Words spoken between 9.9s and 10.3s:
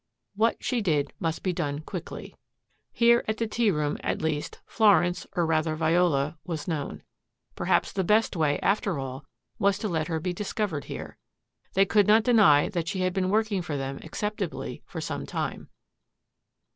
her